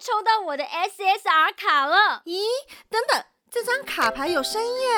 [0.00, 2.22] 抽到我的 SSR 卡了。
[2.24, 2.40] 咦，
[2.88, 4.88] 等等，这张卡牌有声音耶！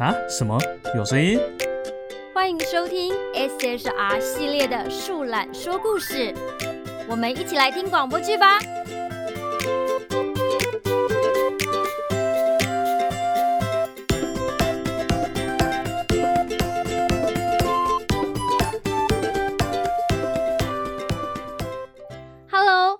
[0.00, 0.12] 啊？
[0.28, 0.58] 什么？
[0.96, 1.40] 有声音？
[2.34, 6.34] 欢迎收听 SSR 系列的树懒说故事，
[7.08, 8.58] 我们一起来听广播剧吧。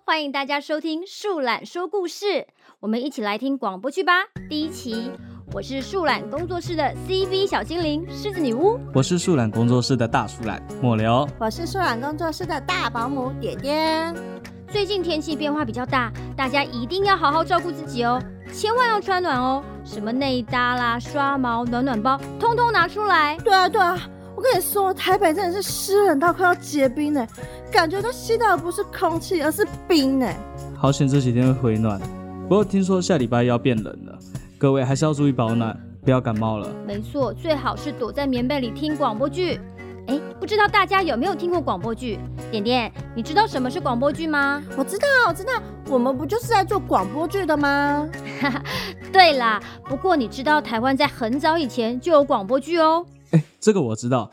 [0.09, 2.47] 欢迎大家收听树懒说故事，
[2.81, 4.25] 我们一起来听广播剧吧。
[4.49, 5.13] 第一期，
[5.53, 8.81] 我是树懒工作室的 CV 小精灵狮子女巫。
[8.95, 11.29] 我是树懒工作室的大树懒末流。
[11.39, 14.17] 我是树懒工作室的大保姆点点。
[14.73, 18.19] 最近天气变化比较大，大家一定要好好照顾自己哦，
[18.51, 19.63] 千万要穿暖哦。
[19.85, 23.37] 什么内搭啦、刷毛、暖暖包，通通拿出来。
[23.45, 24.01] 对啊，对啊，
[24.39, 27.27] 我跟你说，台北真的是湿冷到快要结冰呢，
[27.73, 30.33] 感觉都吸到的不是空气，而是冰呢。
[30.77, 32.01] 好险这几天会回暖，
[32.49, 34.17] 不过听说下礼拜要变冷了，
[34.57, 36.69] 各位还是要注意保暖，不要感冒了。
[36.87, 39.61] 没错，最好是躲在棉被里听广播剧。
[40.07, 42.17] 哎，不知道大家有没有听过广播剧？
[42.53, 44.63] 点点，你知道什么是广播剧吗？
[44.77, 45.53] 我知道，我知道，
[45.89, 48.09] 我们不就是在做广播剧的吗？
[49.13, 53.05] 对啦，不过你知道台湾在很早以前就有广播剧哦。
[53.33, 54.31] 哎，这个我知道。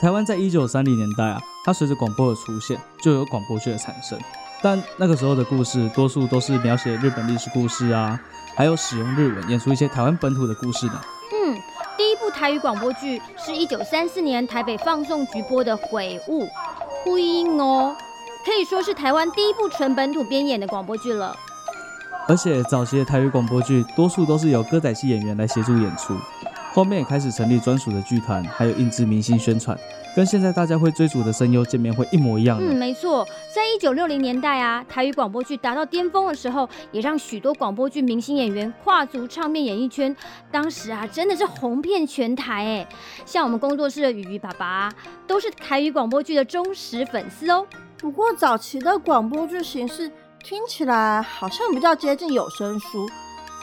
[0.00, 4.18] 台湾在一九三零年代啊，它随着广播的出现，就有广播剧的产生。
[4.62, 8.18] 但那个时候的故事，多数都是描写日本历史故事啊，
[8.54, 11.00] 还有使用日文演出一些台湾本土的故事呢。
[11.32, 11.56] 嗯，
[11.96, 16.44] 第一部台语广播剧是一九三四年台北放送局播的《悔悟》，
[17.04, 17.94] 呼应哦，
[18.44, 21.34] 可以说是台湾第一部纯本土编演的广播剧了。
[22.26, 26.14] 而且早期的台语广播剧，多数都是由歌仔戏演员来协助演出，
[26.74, 29.78] 后面也开始成立专属的剧团，还有印制明星宣传，
[30.16, 32.58] 跟现在大家会追逐的声优见面会一模一样。
[32.60, 40.14] 嗯，没错，在一九六零年代啊，台语广播剧达到巅峰的时候，也让许多广播剧明星演员跨足唱片演艺圈。
[40.50, 42.88] 当时啊，真的是红遍全台哎。
[43.24, 44.92] 像我们工作室的雨雨爸爸，
[45.28, 47.64] 都是台语广播剧的忠实粉丝哦。
[47.98, 50.10] 不过早期的广播剧形式
[50.42, 53.08] 听起来好像比较接近有声书，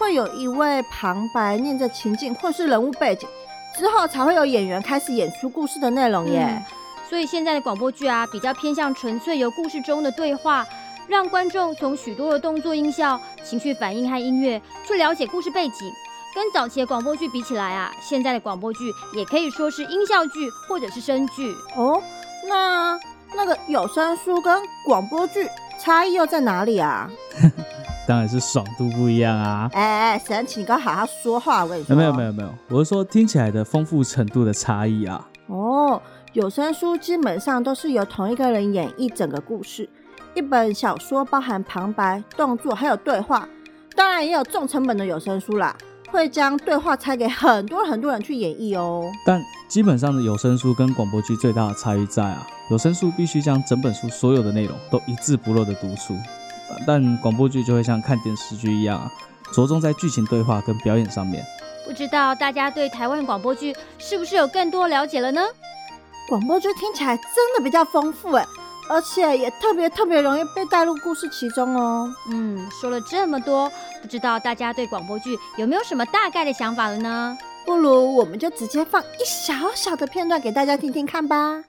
[0.01, 3.29] 会有一位旁白念着情境或是人物背景，
[3.77, 6.47] 之后才会有演员开始演出故事的内容耶。
[6.49, 6.63] 嗯
[7.07, 10.65] 所以现在的广播剧啊，比较偏向纯粹由故事中的对话，
[11.09, 15.91] 让观众从许多的动作、音效、情绪反应和音乐去了解故事背景。
[16.33, 18.79] 跟早期的广播剧比起来啊，现在的广播剧
[19.13, 21.53] 也可以说是音效剧或者是声剧。
[21.75, 22.01] 哦，
[22.47, 22.97] 那
[23.35, 27.11] 那个有声书跟广播剧差异又在哪里啊？
[28.11, 29.69] 当然是爽度不一样啊。
[29.71, 31.95] 哎哎，神奇，你给我好好说话，我跟你说。
[31.95, 35.25] 没有没有没有，我是说听起来的丰富程度的差异啊。
[35.47, 36.01] 哦，
[36.33, 39.87] 有声书基本上都是由同一个人演绎整个故事。
[40.33, 43.47] 一本小说包含旁白、动作还有对话，
[43.95, 45.73] 当然也有重成本的有声书啦，
[46.09, 49.09] 会将对话拆给很多很多人去演绎哦。
[49.25, 56.40] 但基本上的有声书跟广播剧最大的差异在啊，有声书必须将整本书所有的内容都一字不漏的读出，呃
[56.85, 59.11] 但广播剧就会像看电视剧一样啊，
[59.53, 61.45] 着重在剧情对话跟表演上面。
[61.85, 65.41] 不知道大家对台湾广播剧是不是有更多了解了呢？
[66.29, 67.25] 广播剧听起来真
[67.57, 68.45] 的比较丰富哎，
[68.89, 72.09] 而且也特别特别容易被带入故事其中哦。
[72.29, 73.69] 嗯，说了这么多，
[74.01, 77.37] 不知道大家对广播剧有没有什么大概的想法了呢？
[77.65, 81.63] 不如我们就直接放一小小的片段给大家听听看吧。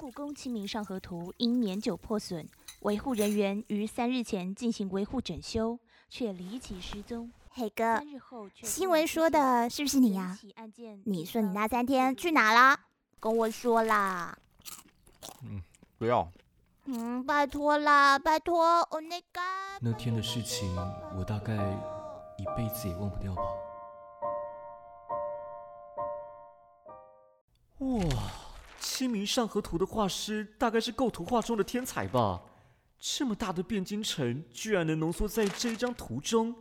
[0.00, 2.48] 故宫《清明上河图》因年久破损，
[2.80, 5.78] 维护人员于三日前进行维护整修，
[6.08, 7.30] 却离奇失踪。
[7.50, 8.00] 黑哥
[8.62, 12.80] 新闻说的是不是你呀、起案件你说你那三天去哪了？
[13.20, 14.38] 跟我说啦。
[15.42, 15.62] 嗯
[15.98, 16.26] 不要，
[16.86, 19.38] 嗯，拜托啦，拜托，我那个。
[19.82, 20.74] 那天的事情，
[21.14, 21.54] 我大概
[22.38, 23.42] 一辈子也忘不掉吧。
[27.80, 27.88] 哇，
[29.00, 32.38] 《清明上河图》的画师大概是构图画中的天才吧？
[32.98, 36.54] 这么大的汴京城，居然能浓缩在这一张图中。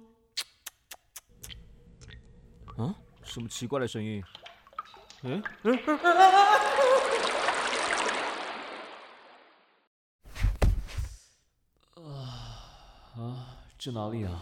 [2.77, 4.23] 啊，什么奇怪的声音？
[5.23, 5.77] 嗯嗯
[13.17, 14.41] 啊，这哪里啊？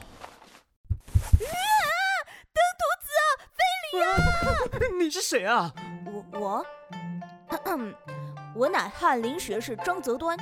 [5.00, 5.74] 你是谁啊？
[6.06, 6.66] 我我，
[7.78, 7.96] 咳咳
[8.56, 10.38] 我乃翰林学士张择端。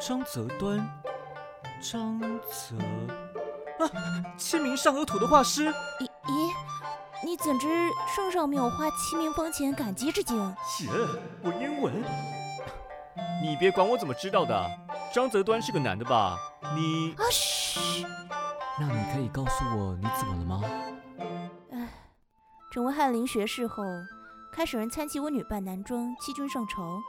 [0.00, 0.78] 张择端，
[1.80, 2.18] 张
[2.50, 2.76] 择
[3.78, 3.86] 啊，
[4.36, 5.68] 《清明上河图》的画师。
[5.68, 6.50] 咦咦，
[7.24, 7.68] 你怎知
[8.14, 10.56] 圣上没有花清明风前感激之情？
[10.66, 10.88] 切，
[11.42, 12.02] 文言文。
[13.42, 14.70] 你别管我怎么知道的，
[15.12, 16.38] 张择端是个男的吧？
[16.74, 18.06] 你啊，嘘，嘘，
[18.80, 20.62] 那你可以告诉我你怎么了吗？
[21.72, 21.88] 哎，
[22.72, 23.84] 成为翰林学士后，
[24.54, 27.02] 开始人参其我女扮男装，欺君上朝。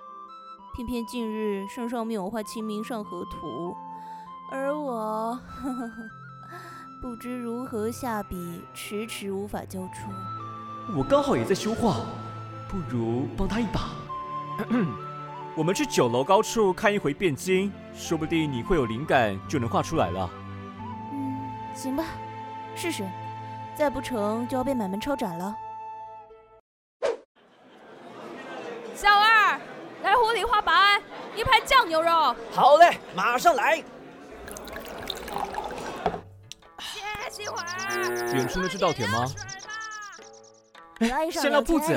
[0.73, 3.71] 偏偏近日圣上命我画《清明上河图》，
[4.49, 5.37] 而我
[7.01, 10.09] 不知如何下笔，迟迟无法交出。
[10.97, 11.97] 我刚好也在修画，
[12.69, 13.89] 不如帮他一把。
[15.53, 20.29] 我们去九楼高处看一回汴京，说不定你会有灵感，就能画出来了。
[21.11, 22.05] 嗯，行吧，
[22.73, 23.05] 试试。
[23.75, 25.53] 再不成就要被满门抄斩了。
[30.33, 30.99] 来壶里花白，
[31.35, 32.35] 一盘酱牛肉。
[32.51, 33.77] 好嘞，马上来。
[36.79, 37.63] 歇息会儿。
[38.33, 39.27] 远处那是稻田吗？
[40.99, 41.95] 来上香料铺子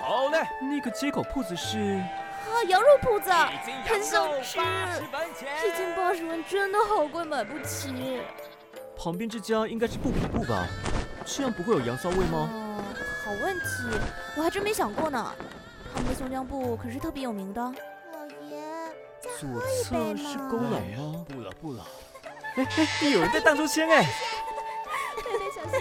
[0.00, 1.78] 好嘞，那个街口铺子是？
[1.78, 3.30] 啊，羊肉铺子，
[3.84, 4.58] 很想吃。
[4.58, 8.22] 一斤八十文真的好贵，买不起。
[8.96, 10.66] 旁边这家应该是布匹布吧？
[11.26, 12.48] 这样不会有羊骚味吗？
[12.50, 12.82] 哦，
[13.26, 13.66] 好问题，
[14.36, 15.34] 我还真没想过呢。
[15.92, 17.60] 他们的松江布可是特别有名的。
[17.62, 17.72] 老
[18.48, 18.62] 爷，
[19.38, 21.24] 左一侧杯嘛是勾栏吗？
[21.28, 21.84] 不了不了，
[22.56, 22.66] 哎
[23.02, 24.02] 哎，有人在荡秋千哎！
[25.16, 25.80] 贝贝小心。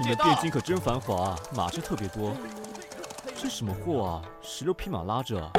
[0.00, 0.40] 你们汴。
[0.40, 2.32] 京可真繁华，马车特别多。
[3.36, 4.22] 这什么货啊？
[4.40, 5.50] 十六匹马拉着。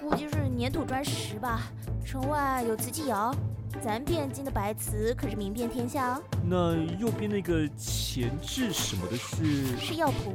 [0.00, 1.60] 估计是粘土砖石吧。
[2.04, 3.34] 城外有瓷器窑，
[3.82, 6.22] 咱汴京的白瓷可是名遍天下哦。
[6.44, 9.76] 那右边那个前置什么的是？
[9.78, 10.34] 是药铺，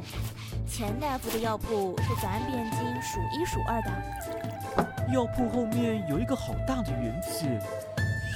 [0.68, 5.14] 钱大夫的药铺是咱汴京数一数二的。
[5.14, 7.46] 药铺后面有一个好大的园子，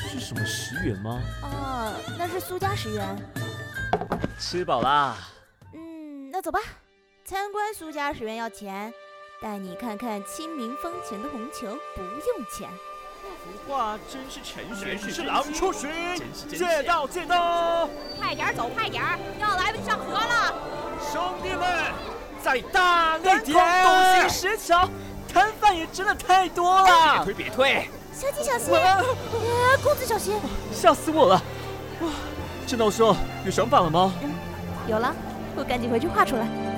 [0.08, 1.22] 是什么石园吗？
[1.42, 3.18] 哦，那是苏家石园。
[4.38, 5.18] 吃饱啦。
[5.74, 6.60] 嗯，那走吧。
[7.26, 8.94] 参观苏家石园要钱，
[9.42, 12.70] 带你看看清明风前的红球不用钱。
[13.30, 15.90] 幅画真是陈玄玄是狼出巡，
[16.50, 17.90] 借借道借道。
[18.20, 19.04] 快点走，快点，
[19.40, 20.54] 要来不及上河了。
[21.12, 21.68] 兄弟们，
[22.44, 24.30] 再大力东点！
[24.30, 24.88] 西石桥，
[25.32, 28.76] 摊贩也真的太多了，别退别退，小心小心！
[28.76, 30.40] 哎，公子小心！
[30.72, 31.42] 吓死我了！
[32.02, 32.10] 哇，
[32.68, 33.16] 郑道兄
[33.46, 34.14] 有想法了吗？
[34.88, 35.14] 有了，
[35.56, 36.69] 我赶紧回去画出来。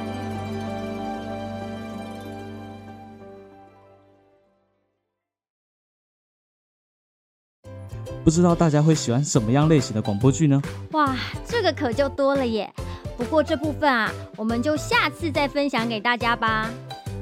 [8.23, 10.61] 不知道大家会喜欢什么样类型的广播剧呢？
[10.91, 11.15] 哇，
[11.45, 12.71] 这个可就多了耶。
[13.17, 16.69] 不过这部分啊，我们就下次再分享给大家吧。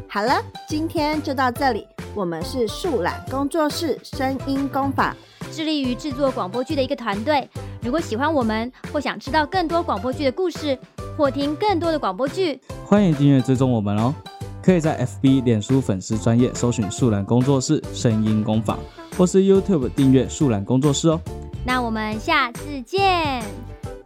[0.07, 1.87] 好了，今天就到这里。
[2.15, 5.15] 我们是树懒工作室声音工坊，
[5.51, 7.47] 致力于制作广播剧的一个团队。
[7.81, 10.77] 如果喜欢我们，或想知道更多广播剧的故事，
[11.15, 14.13] 或听更多的广播剧，欢迎订阅追踪我们哦。
[14.61, 18.77] 可以在 FB、脸书粉丝专业搜寻“树懒工作室声音工坊”，
[19.19, 21.19] 或是 YouTube 订阅“树懒工作室”哦。
[21.65, 23.43] 那我们下次见，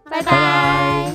[0.09, 0.23] 拜拜。
[0.23, 1.13] 拜拜